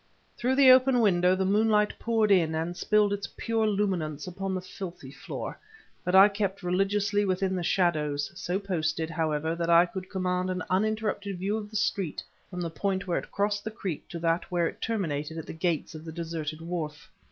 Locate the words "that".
9.53-9.69, 14.17-14.49